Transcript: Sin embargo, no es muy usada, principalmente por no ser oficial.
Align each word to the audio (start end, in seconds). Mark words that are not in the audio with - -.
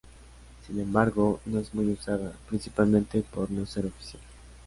Sin 0.65 0.79
embargo, 0.79 1.41
no 1.45 1.59
es 1.59 1.75
muy 1.75 1.85
usada, 1.91 2.33
principalmente 2.49 3.21
por 3.21 3.51
no 3.51 3.67
ser 3.67 3.85
oficial. 3.85 4.23